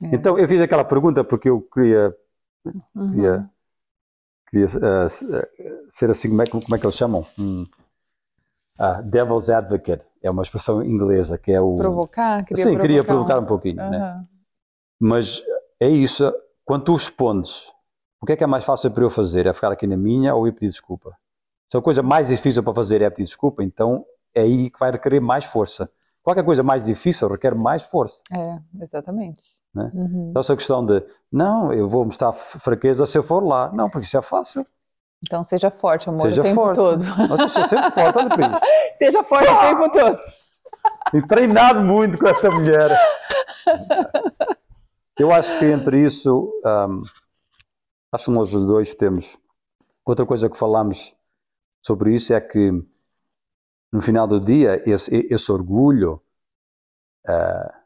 [0.02, 0.08] É.
[0.16, 2.16] Então, eu fiz aquela pergunta porque eu queria,
[2.96, 3.12] Uhum.
[3.12, 3.50] queria,
[4.50, 5.48] queria s- eh,
[5.90, 7.26] ser assim, como é, que- como é que eles chamam?
[7.38, 7.66] Hum.
[8.78, 10.04] Ah, devil's advocate.
[10.22, 11.76] É uma expressão inglesa que é o.
[11.78, 12.46] Provocar?
[12.46, 13.76] Queria Sim, queria provocar provocar um pouquinho.
[13.90, 13.98] né?
[13.98, 14.28] Aham.
[15.00, 15.44] Mas
[15.80, 16.32] é isso.
[16.66, 17.68] Quando tu respondes,
[18.22, 19.46] o que é que é mais fácil para eu fazer?
[19.46, 21.16] É ficar aqui na minha ou ir pedir desculpa?
[21.72, 24.92] Se a coisa mais difícil para fazer é pedir desculpa, então é aí que vai
[24.92, 25.90] requerer mais força.
[26.24, 28.24] Qualquer coisa mais difícil requer mais força.
[28.32, 29.44] É, exatamente.
[29.76, 29.92] Né?
[29.94, 30.28] Uhum.
[30.30, 33.72] Então, essa questão de não, eu vou mostrar fraqueza se eu for lá.
[33.74, 34.66] Não, porque isso é fácil.
[35.26, 36.76] Então seja forte, amor, Seja o tempo forte.
[36.76, 37.04] todo.
[37.04, 38.60] Nossa, eu sou sempre forte, olha para isso.
[38.98, 40.20] Seja forte o tempo todo.
[41.12, 42.92] Tenho treinado muito com essa mulher.
[45.18, 47.00] Eu acho que entre isso, hum,
[48.12, 49.38] acho que nós os dois temos.
[50.06, 51.16] Outra coisa que falamos
[51.82, 52.72] sobre isso é que
[53.94, 56.22] no final do dia, esse, esse orgulho
[57.28, 57.84] ah,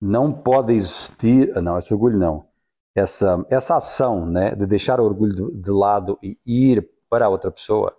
[0.00, 1.52] não pode existir.
[1.56, 2.46] ah, Não, esse orgulho não.
[2.94, 7.28] Essa, essa ação né, de deixar o orgulho de, de lado e ir para a
[7.28, 7.96] outra pessoa,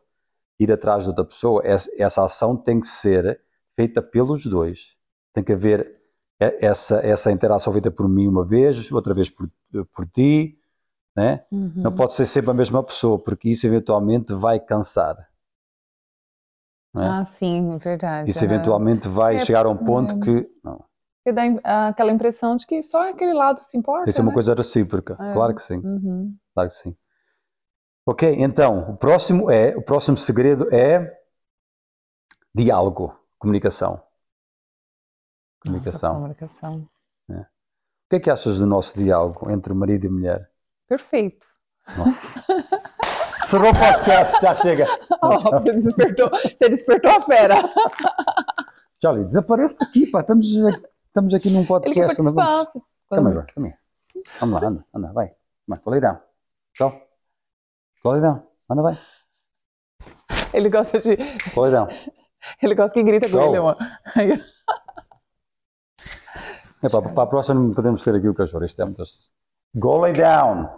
[0.59, 3.41] ir atrás de outra pessoa, essa, essa ação tem que ser
[3.75, 4.95] feita pelos dois.
[5.33, 5.97] Tem que haver
[6.41, 9.49] e- essa, essa interação feita por mim uma vez, outra vez por,
[9.95, 10.59] por ti,
[11.17, 11.45] né?
[11.51, 11.73] Uhum.
[11.83, 15.28] Não pode ser sempre a mesma pessoa, porque isso eventualmente vai cansar.
[16.95, 16.99] É?
[17.07, 18.31] Ah, sim, verdade.
[18.31, 20.19] isso eventualmente vai É, chegar a um ponto é.
[20.19, 20.83] que não,
[21.23, 24.05] Porque dá aquela impressão de que só aquele lado se importa.
[24.05, 24.33] que ser uma né?
[24.33, 25.15] coisa recíproca.
[25.15, 25.33] É.
[25.33, 26.35] Claro que sim, Uhum.
[26.53, 26.95] claro que sim.
[28.05, 31.17] Ok, então, o próximo é, o próximo segredo é
[32.53, 34.03] diálogo, comunicação.
[35.61, 36.13] Comunicação.
[36.13, 36.89] Nossa, comunicação.
[38.05, 40.51] O que é que achas do nosso diálogo entre marido e mulher?
[40.87, 41.47] Perfeito.
[41.95, 42.39] Nossa.
[43.49, 44.85] Cerrou o podcast, já chega.
[45.21, 47.55] Ó, você, despertou, você despertou a fera.
[49.01, 50.19] Charlie, desaparece daqui, pá.
[50.21, 50.45] Estamos,
[51.07, 52.21] estamos aqui num Ele podcast.
[52.21, 52.69] não vamos-
[53.07, 53.77] Quando- here, come here.
[54.39, 55.31] Vamos lá, anda, anda, vai.
[55.67, 56.19] Vai, go lay down.
[56.77, 56.91] Go.
[58.03, 58.43] Go lay down.
[58.69, 58.99] Anda, vai.
[60.53, 61.15] Ele gosta de.
[61.55, 61.87] Go lay down.
[62.61, 63.55] Ele gosta que grita com Go.
[63.55, 63.77] ele.
[64.15, 64.43] Aí,
[66.83, 68.63] É, para, para a próxima podemos ter aqui o cachorro.
[68.63, 69.03] Isto é muito...
[69.75, 70.69] Go lay down.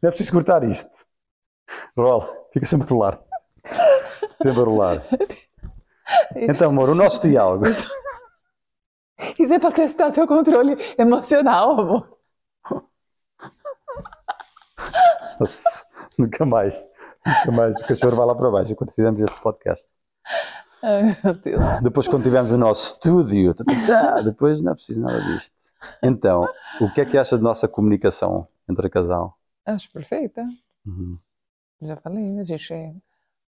[0.00, 0.90] Não é preciso cortar isto.
[1.96, 2.28] Rola.
[2.52, 3.20] Fica sempre a rolar.
[4.42, 5.04] Sempre a rolar.
[6.36, 7.66] Então, amor, o nosso diálogo.
[9.38, 12.18] Isso é para testar seu controle emocional, amor.
[15.38, 15.84] Nossa,
[16.16, 16.74] nunca mais.
[17.26, 17.76] Nunca mais.
[17.76, 19.86] O cachorro vai lá para baixo enquanto fizemos este podcast.
[20.82, 21.82] Ai, meu Deus.
[21.82, 25.54] Depois, quando tivermos o nosso estúdio, tá, tá, tá, depois não é preciso nada disto.
[26.02, 26.48] Então,
[26.80, 29.37] o que é que acha de nossa comunicação entre casal?
[29.72, 30.42] Acho perfeita.
[30.86, 31.20] Uhum.
[31.80, 32.74] Já falei, a gente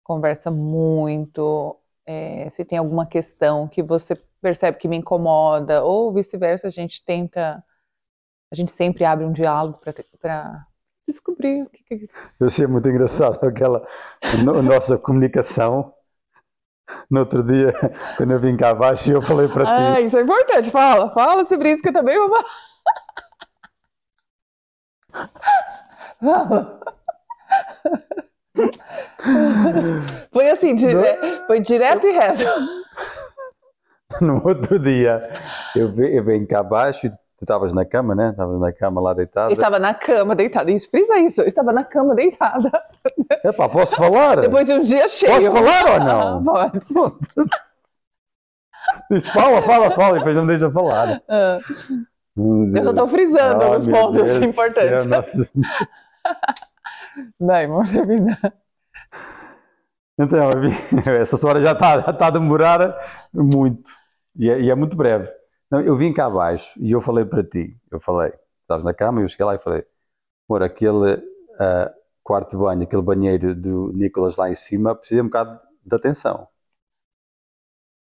[0.04, 1.80] conversa muito.
[2.06, 7.04] é, se tem alguma questão que você percebe que me incomoda, ou vice-versa, a gente
[7.06, 7.64] tenta.
[8.52, 10.66] A gente sempre abre um diálogo para
[11.08, 13.86] descobrir o que, que Eu achei muito engraçado aquela
[14.32, 15.94] no- nossa comunicação.
[17.10, 17.74] No outro dia,
[18.18, 20.72] quando eu vim cá abaixo, eu falei para Ah, ti, isso é importante.
[20.72, 22.46] Fala, fala sobre isso que eu também vou falar.
[30.32, 32.44] Foi assim, dire- foi direto e reto.
[34.22, 35.30] no outro dia,
[35.76, 38.30] eu, eu vim cá abaixo e tu estavas na cama, né?
[38.32, 39.50] Estavas na cama lá deitada.
[39.52, 40.72] Eu estava na cama deitada.
[40.72, 41.42] Isso, frisa isso.
[41.42, 42.72] Eu estava na cama deitada.
[43.44, 44.42] Epá, posso falar?
[44.42, 45.32] Depois de um dia cheio.
[45.34, 46.40] Posso falar ou não?
[46.40, 46.80] Ah, pode.
[49.12, 51.22] Diz, fala, fala, fala, e depois não me deixa falar.
[51.30, 51.60] Ah,
[52.38, 54.90] eu só estou frisando Ah, alguns pontos Deus importantes.
[54.90, 55.52] céu, nossa.
[57.40, 58.38] Amor, termina.
[60.18, 60.50] Então,
[61.06, 63.90] eu essa hora já está já tá a demorar muito.
[64.36, 65.30] E é, e é muito breve.
[65.72, 67.78] Não, eu vim cá abaixo e eu falei para ti.
[67.92, 69.86] Eu falei, estavas na cama e eu cheguei lá e falei,
[70.50, 71.24] amor, aquele
[71.60, 75.96] ah, quarto de banho, aquele banheiro do Nicolas lá em cima, precisa um bocado de
[75.96, 76.48] atenção.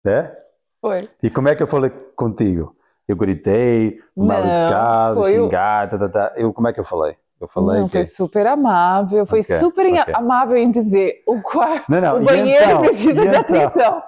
[0.05, 0.37] É?
[0.81, 1.11] Foi.
[1.23, 2.77] E como é que eu falei contigo?
[3.09, 6.35] Eu gritei, mal educado, foi o- xingar, tá, tá, tá.
[6.37, 7.17] Eu, como é que eu falei?
[7.41, 7.93] Eu falei Não, que...
[7.93, 10.15] foi super amável, foi Ok, super ok.
[10.15, 12.83] amável em dizer o quarto, Não, não, o banheiro então?
[12.83, 13.41] precisa de então?
[13.41, 14.03] atenção.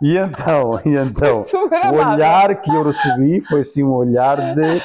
[0.00, 1.44] E então, e então,
[1.92, 4.80] o olhar que eu recebi foi assim um olhar de,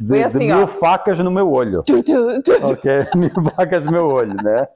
[0.00, 0.66] de, Foi de assim, mil ó.
[0.66, 1.82] facas no meu olho.
[2.62, 2.92] Ok?
[3.14, 4.66] Mil facas no meu olho, né?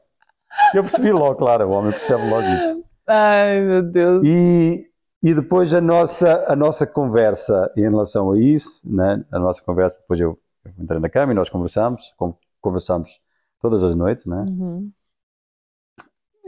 [0.74, 2.84] Eu percebi logo, claro, o homem percebe logo isso.
[3.08, 4.22] Ai, meu Deus.
[4.26, 4.86] E,
[5.22, 9.24] e depois a nossa, a nossa conversa em relação a isso, né?
[9.32, 13.21] a nossa conversa, depois eu, eu entrei na cama e nós conversamos, con- conversamos
[13.61, 14.44] todas as noites, né?
[14.49, 14.90] Uhum.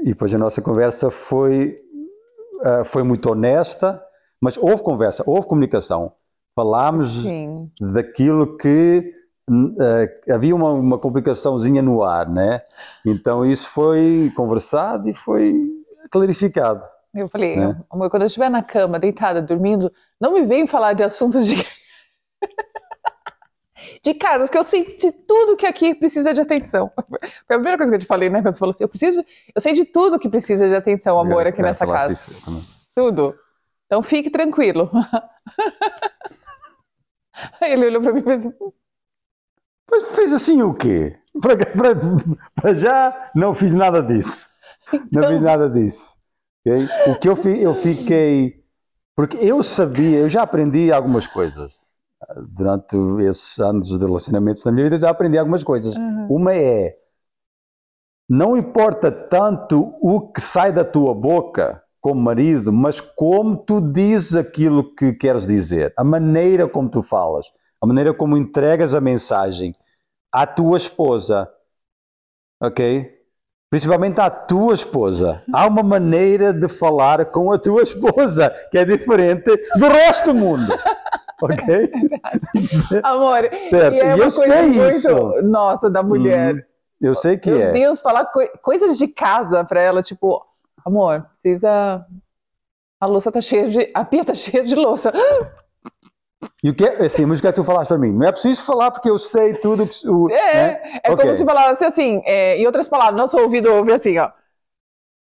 [0.03, 1.79] E depois a nossa conversa foi,
[2.65, 4.03] ah, foi muito honesta,
[4.41, 6.13] mas houve conversa, houve comunicação.
[6.55, 7.71] Falámos Sim.
[7.81, 9.13] daquilo que
[9.51, 12.63] ah, havia uma, uma complicaçãozinha no ar, né?
[13.05, 15.55] Então isso foi conversado e foi
[16.11, 16.87] clarificado.
[17.13, 17.77] Eu falei, Né?
[17.91, 21.57] amor, quando eu estiver na cama, deitada, dormindo, não me vem falar de assuntos de.
[24.03, 26.91] De casa, porque eu sei de tudo que aqui precisa de atenção.
[27.47, 28.43] Foi a primeira coisa que eu te falei, né?
[28.43, 31.47] Quando você falou assim, eu preciso, eu sei de tudo que precisa de atenção, amor,
[31.47, 32.13] aqui É, nessa casa.
[32.13, 32.33] isso.
[32.95, 33.39] Tudo.
[33.87, 34.91] Então fique tranquilo.
[37.61, 38.73] Aí ele olhou pra mim e fez assim,
[39.91, 41.19] Mas fez assim o quê?
[41.41, 41.95] Para, para,
[42.55, 44.49] para já não fiz nada disso.
[45.11, 46.17] Não fiz nada disso.
[46.67, 46.89] ok?
[47.13, 48.65] O que eu, eu fiquei.
[49.17, 51.80] Porque eu sabia, eu já aprendi algumas coisas.
[52.49, 55.95] Durante esses anos de relacionamentos na minha vida, já aprendi algumas coisas.
[55.97, 56.27] Uhum.
[56.29, 56.97] Uma é.
[58.29, 64.35] Não importa tanto o que sai da tua boca como marido, mas como tu dizes
[64.35, 67.47] aquilo que queres dizer, a maneira como tu falas,
[67.81, 69.75] a maneira como entregas a mensagem
[70.33, 71.51] à tua esposa,
[72.61, 73.19] ok?
[73.69, 75.45] Principalmente à tua esposa.
[75.53, 80.35] Há uma maneira de falar com a tua esposa que é diferente do resto do
[80.35, 80.73] mundo,
[81.43, 81.91] ok?
[83.03, 85.43] Amor, Certo, e é e uma eu coisa sei muito isso.
[85.43, 86.67] nossa da mulher.
[87.01, 87.73] Eu sei que Meu é.
[87.73, 90.45] Deus, falar coi- coisas de casa pra ela, tipo,
[90.85, 92.07] amor, precisa.
[93.01, 93.91] A louça tá cheia de.
[93.95, 95.13] A pia tá cheia de louça.
[96.65, 98.13] E o que é, assim, mas o que é que tu falaste para mim?
[98.13, 101.01] Não é preciso falar porque eu sei tudo o, É, né?
[101.05, 101.25] é Ok.
[101.25, 104.31] como se falasse assim, é, em outras palavras, nosso ouvido ouve assim, ó.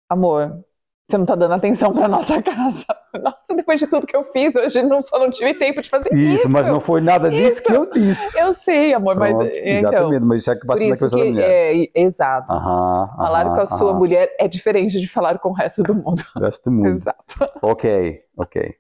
[0.09, 0.65] Amor,
[1.13, 2.85] você não tá dando atenção pra nossa casa.
[3.15, 6.11] Nossa, depois de tudo que eu fiz, hoje não, só não tive tempo de fazer
[6.15, 6.49] Isso, isso.
[6.49, 7.63] mas não foi nada disso Isso.
[7.63, 8.41] que eu disse.
[8.41, 10.27] Eu sei, amor, mas Pronto, é, exatamente, então.
[10.27, 11.51] mas isso é que passa na cabeça da que mulher.
[11.51, 12.51] é exato.
[12.51, 15.95] Aham, Falar aham, com a sua mulher é diferente de falar com o resto do
[15.95, 16.23] mundo.
[16.41, 16.97] Resto do mundo.
[16.97, 17.35] Exato.
[17.63, 18.75] Ok, ok.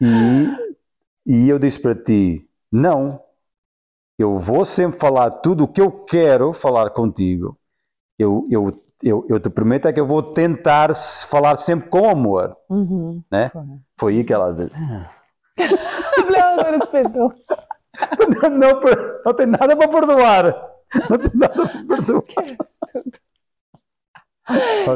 [0.00, 0.48] E
[1.26, 3.20] e eu disse para ti: não,
[4.18, 7.58] eu vou sempre falar tudo o que eu quero falar contigo.
[8.18, 8.70] Eu, eu,
[9.02, 12.56] eu, eu te prometo é que eu vou tentar falar sempre com amor.
[12.68, 13.22] Uhum.
[13.30, 13.50] Né?
[13.98, 14.74] Foi aí que ela disse.
[16.30, 16.56] não,
[18.50, 18.80] não,
[19.24, 20.70] não tem nada para perdoar.
[21.08, 22.24] Não tem nada para perdoar.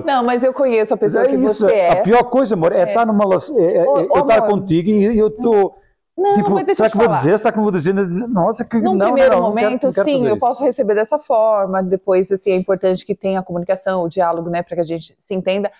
[0.04, 1.66] Não, mas eu conheço a pessoa é que isso.
[1.66, 1.92] você é.
[1.92, 2.88] A pior coisa, amor, é, é.
[2.88, 5.76] estar numa é, é, ô, eu estar contigo e eu estou.
[6.16, 7.08] Não, tipo, mas deixa será que falar.
[7.08, 7.38] vou dizer?
[7.38, 7.92] Será que não vou dizer?
[7.92, 10.38] Nossa, que Num não, primeiro não, momento, não quero, quero sim, eu isso.
[10.38, 11.82] posso receber dessa forma.
[11.82, 15.16] Depois, assim, é importante que tenha a comunicação, o diálogo, né, para que a gente
[15.18, 15.70] se entenda.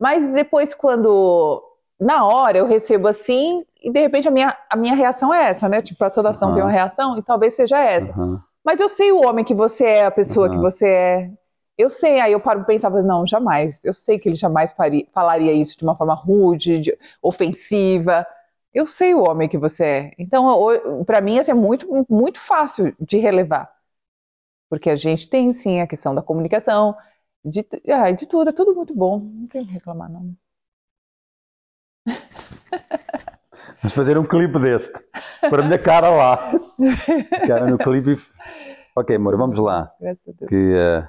[0.00, 1.62] Mas depois, quando
[2.00, 5.68] na hora eu recebo assim, e de repente a minha, a minha reação é essa,
[5.68, 5.80] né?
[5.80, 6.54] Tipo, a toda ação uhum.
[6.54, 8.12] tem uma reação, e talvez seja essa.
[8.18, 8.40] Uhum.
[8.64, 10.54] Mas eu sei o homem que você é, a pessoa uhum.
[10.54, 11.30] que você é.
[11.78, 13.84] Eu sei, aí eu paro para pensar, não, jamais.
[13.84, 18.26] Eu sei que ele jamais faria, falaria isso de uma forma rude, de, ofensiva.
[18.72, 20.12] Eu sei o homem que você é.
[20.18, 23.70] Então, para mim, assim, é muito, muito fácil de relevar.
[24.70, 26.96] Porque a gente tem, sim, a questão da comunicação,
[27.44, 29.18] de, ah, de tudo, é tudo muito bom.
[29.18, 30.34] Não tenho que reclamar, não.
[33.82, 34.92] Vamos fazer um clipe deste.
[35.40, 36.52] Para a minha cara lá.
[37.46, 38.16] Cara no clipe.
[38.96, 39.92] Ok, amor, vamos lá.
[40.48, 41.08] Que, uh,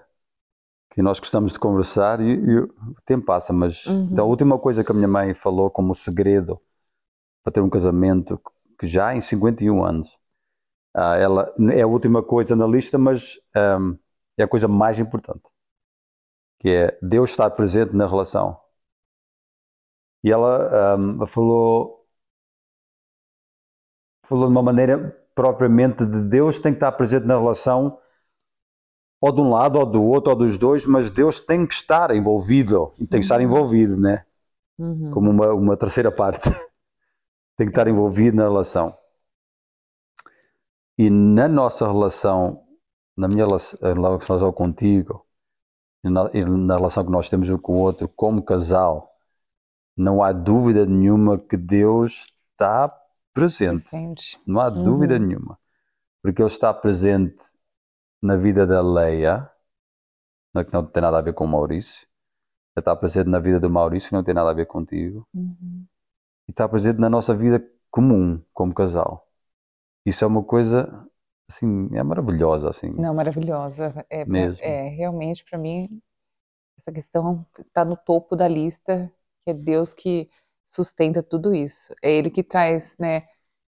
[0.92, 4.16] que nós gostamos de conversar e, e, o tempo passa, mas uhum.
[4.18, 6.60] a última coisa que a minha mãe falou como segredo
[7.44, 8.42] para ter um casamento,
[8.80, 10.08] que já em 51 anos,
[10.96, 13.98] uh, ela é a última coisa na lista, mas um,
[14.38, 15.44] é a coisa mais importante.
[16.60, 18.58] Que é Deus estar presente na relação.
[20.24, 22.08] E ela um, falou
[24.26, 28.00] falou de uma maneira propriamente de Deus tem que estar presente na relação
[29.20, 32.16] ou de um lado ou do outro ou dos dois, mas Deus tem que estar
[32.16, 33.44] envolvido tem que estar uhum.
[33.44, 34.26] envolvido, né?
[34.78, 35.12] Uhum.
[35.12, 36.50] Como uma, uma terceira parte.
[37.58, 38.98] Tem que estar envolvido na relação.
[40.98, 42.64] E na nossa relação,
[43.18, 45.26] na minha relação contigo,
[46.04, 49.14] e na, e na relação que nós temos um com o outro, como casal,
[49.96, 52.90] não há dúvida nenhuma que Deus está
[53.34, 53.90] presente.
[53.90, 54.40] presente.
[54.46, 54.84] Não há uhum.
[54.84, 55.58] dúvida nenhuma.
[56.22, 57.44] Porque Ele está presente
[58.22, 59.50] na vida da Leia,
[60.54, 62.08] que não tem nada a ver com o Maurício.
[62.76, 65.28] Ele está presente na vida do Maurício, que não tem nada a ver contigo.
[65.34, 65.86] Uhum.
[66.48, 69.28] E está presente na nossa vida comum, como casal.
[70.06, 71.08] Isso é uma coisa,
[71.50, 72.90] assim, é maravilhosa, assim.
[72.92, 74.06] Não, maravilhosa.
[74.10, 74.60] É, Mesmo.
[74.62, 76.02] é realmente, para mim,
[76.80, 79.12] essa questão está no topo da lista,
[79.44, 80.30] que é Deus que
[80.72, 81.94] sustenta tudo isso.
[82.02, 83.28] É Ele que traz, né?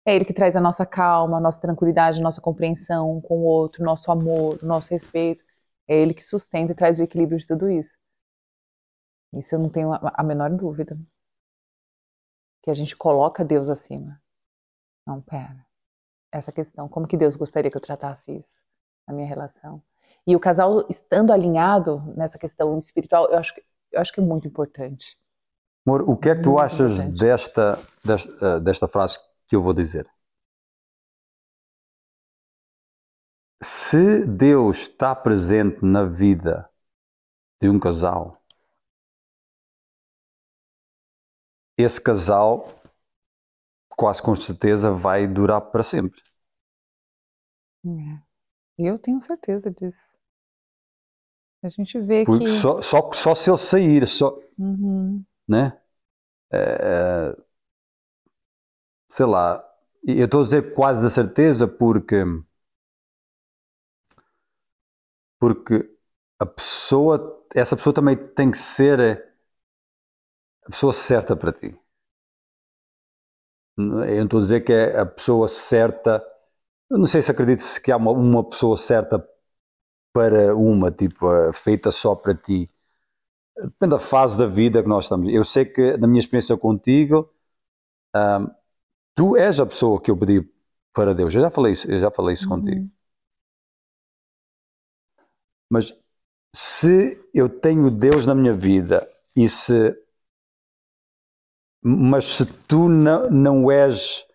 [0.05, 3.43] É Ele que traz a nossa calma, a nossa tranquilidade, a nossa compreensão com o
[3.43, 5.43] outro, nosso amor, o nosso respeito.
[5.87, 7.91] É Ele que sustenta e traz o equilíbrio de tudo isso.
[9.33, 10.97] Isso eu não tenho a menor dúvida.
[12.61, 14.21] Que a gente coloca Deus acima.
[15.05, 15.65] Não, pera.
[16.31, 18.53] Essa questão, como que Deus gostaria que eu tratasse isso
[19.07, 19.81] na minha relação?
[20.27, 24.23] E o casal estando alinhado nessa questão espiritual, eu acho que, eu acho que é
[24.23, 25.17] muito importante.
[25.85, 29.17] Amor, o que é que tu achas desta, desta, eh, desta frase
[29.47, 30.07] que eu vou dizer?
[33.61, 36.69] Se Deus está presente na vida
[37.61, 38.38] de um casal,
[41.81, 42.69] esse casal
[43.89, 46.21] quase com certeza vai durar para sempre.
[47.85, 48.21] É.
[48.77, 49.97] Eu tenho certeza disso.
[51.61, 52.51] A gente vê Porque que.
[52.53, 54.37] Só, só, só se ele sair, só.
[54.57, 55.75] Uhum né?
[56.51, 57.35] É,
[59.09, 59.63] sei lá,
[60.05, 62.15] eu estou a dizer quase da certeza porque
[65.39, 65.89] porque
[66.39, 69.28] a pessoa, essa pessoa também tem que ser
[70.69, 71.75] a pessoa certa para ti.
[73.77, 76.23] Eu não estou a dizer que é a pessoa certa.
[76.89, 79.27] Eu não sei se acredito que há uma, uma pessoa certa
[80.13, 82.69] para uma, tipo, feita só para ti.
[83.57, 85.33] Depende da fase da vida que nós estamos.
[85.33, 87.33] Eu sei que, na minha experiência contigo,
[89.15, 90.47] tu és a pessoa que eu pedi
[90.93, 91.33] para Deus.
[91.33, 92.59] Eu já falei isso, eu já falei isso uhum.
[92.61, 92.91] contigo.
[95.69, 95.93] Mas
[96.55, 99.95] se eu tenho Deus na minha vida e se
[101.81, 104.25] mas se tu não, não és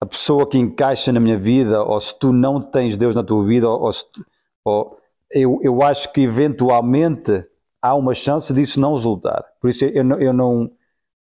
[0.00, 3.44] a pessoa que encaixa na minha vida, ou se tu não tens Deus na tua
[3.46, 3.92] vida, ou, ou,
[4.64, 5.00] ou
[5.30, 7.44] eu, eu acho que eventualmente
[7.80, 9.44] há uma chance disso não resultar.
[9.60, 10.70] Por isso eu não, eu não,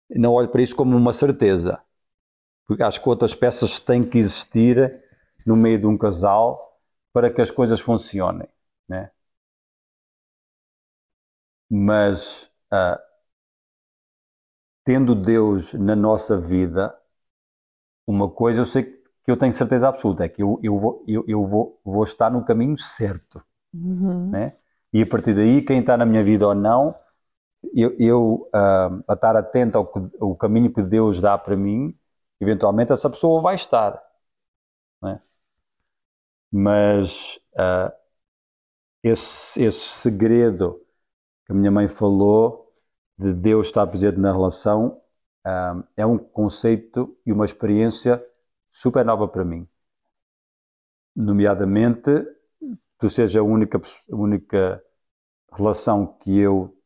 [0.09, 1.79] não olho para isso como uma certeza.
[2.67, 5.03] Porque acho que outras peças têm que existir
[5.45, 6.79] no meio de um casal
[7.13, 8.47] para que as coisas funcionem.
[8.87, 9.11] Né?
[11.69, 12.99] Mas uh,
[14.83, 16.95] tendo Deus na nossa vida,
[18.05, 21.23] uma coisa eu sei que eu tenho certeza absoluta, é que eu, eu, vou, eu,
[21.27, 23.41] eu vou, vou estar no caminho certo.
[23.73, 24.29] Uhum.
[24.31, 24.57] Né?
[24.91, 26.95] E a partir daí, quem está na minha vida ou não,
[27.73, 31.97] eu, eu uh, a estar atento ao, que, ao caminho que Deus dá para mim,
[32.39, 34.01] eventualmente essa pessoa vai estar.
[35.01, 35.21] Né?
[36.51, 37.91] Mas uh,
[39.03, 40.81] esse, esse segredo
[41.45, 42.62] que a minha mãe falou
[43.23, 45.01] de Deus estar presente na relação
[45.47, 48.21] uh, é um conceito e uma experiência
[48.69, 49.65] super nova para mim.
[51.15, 52.11] Nomeadamente,
[52.97, 54.83] tu seja a única, a única
[55.53, 56.77] relação que eu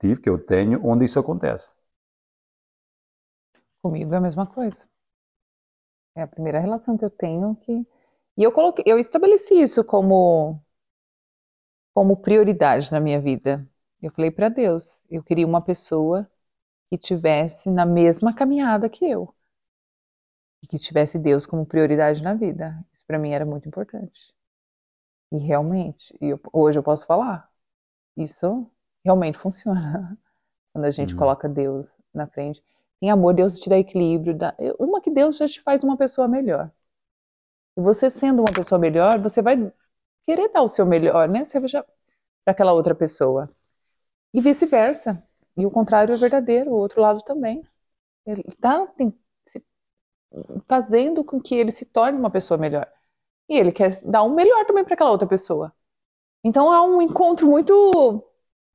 [0.00, 1.72] tive, que eu tenho, onde isso acontece.
[3.82, 4.82] Comigo é a mesma coisa.
[6.14, 7.86] É a primeira relação que eu tenho que.
[8.38, 10.58] E eu coloquei, eu estabeleci isso como
[11.92, 13.66] como prioridade na minha vida.
[14.02, 16.30] Eu falei para Deus, eu queria uma pessoa
[16.90, 19.34] que tivesse na mesma caminhada que eu
[20.62, 22.84] e que tivesse Deus como prioridade na vida.
[22.92, 24.34] Isso para mim era muito importante.
[25.32, 27.50] E realmente, eu, hoje eu posso falar,
[28.16, 28.70] isso
[29.04, 30.16] realmente funciona.
[30.72, 31.18] Quando a gente uhum.
[31.18, 32.62] coloca Deus na frente.
[33.00, 34.36] Em amor, Deus te dá equilíbrio.
[34.36, 34.54] Dá...
[34.78, 36.70] Uma que Deus já te faz uma pessoa melhor.
[37.76, 39.72] E você sendo uma pessoa melhor, você vai
[40.26, 41.44] querer dar o seu melhor, né?
[41.44, 43.50] Você para aquela outra pessoa.
[44.34, 45.22] E vice-versa.
[45.56, 47.66] E o contrário é verdadeiro, o outro lado também.
[48.26, 48.86] Ele está
[50.66, 52.90] fazendo com que ele se torne uma pessoa melhor.
[53.48, 55.72] E ele quer dar um melhor também para aquela outra pessoa.
[56.44, 58.24] Então há um encontro muito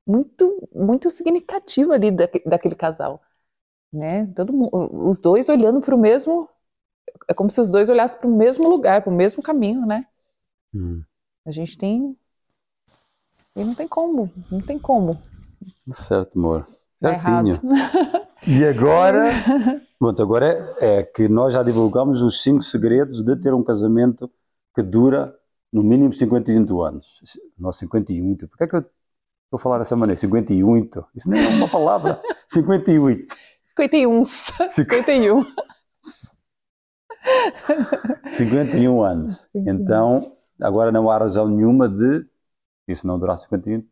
[0.06, 3.22] muito muito significativo ali da, daquele casal,
[3.92, 4.26] né?
[4.34, 4.70] Todo mundo,
[5.08, 6.48] os dois olhando para o mesmo
[7.28, 10.06] é como se os dois olhassem para o mesmo lugar, para o mesmo caminho, né?
[10.74, 11.02] Hum.
[11.46, 12.16] A gente tem
[13.54, 15.22] e não tem como, não tem como.
[15.92, 16.66] Certo, amor.
[17.00, 17.60] Tá Certinho.
[18.46, 19.32] e agora,
[19.98, 24.30] pronto, agora é, é que nós já divulgamos os cinco segredos de ter um casamento
[24.74, 25.34] que dura
[25.72, 27.20] no mínimo 58 anos.
[27.58, 28.48] Não, 58.
[28.48, 28.84] Porquê é que eu
[29.50, 30.20] vou falar dessa maneira?
[30.20, 31.06] 58.
[31.14, 32.20] Isso nem é uma palavra.
[32.48, 33.34] 58.
[33.76, 34.24] 51.
[34.68, 35.44] 51.
[38.30, 39.48] 51 anos.
[39.54, 42.26] Então, agora não há razão nenhuma de
[42.88, 43.84] isso não durar 51.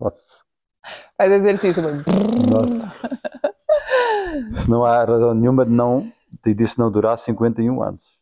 [0.00, 0.44] Nossa.
[1.16, 2.04] Faz exercício, mano.
[2.50, 3.08] Nossa.
[4.54, 6.12] Se não há razão nenhuma de não
[6.44, 8.18] de disso não durar 51 anos.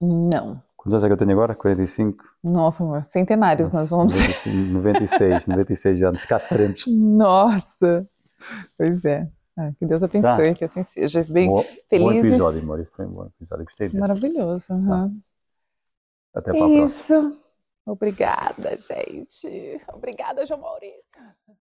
[0.00, 0.62] Não.
[0.76, 1.54] Quantos anos é que eu tenho agora?
[1.54, 2.24] 45?
[2.42, 4.14] Nossa, amor, centenários Nossa, nós vamos.
[4.14, 6.84] 95, 96, 96 anos, cá estaremos.
[6.86, 8.08] Nossa,
[8.76, 9.28] pois é.
[9.56, 10.54] Ah, que Deus abençoe, tá.
[10.54, 11.24] que assim seja.
[11.32, 12.12] Bem bom, felizes.
[12.12, 12.80] Bom episódio, amor.
[12.80, 13.64] Isso foi um bom episódio.
[13.64, 13.98] Gostei desse.
[13.98, 14.64] Maravilhoso.
[14.70, 14.88] Uhum.
[14.88, 15.10] Tá.
[16.34, 17.30] Até para a próxima.
[17.30, 17.44] Isso.
[17.86, 19.80] Obrigada, gente.
[19.92, 21.02] Obrigada, João Maurício.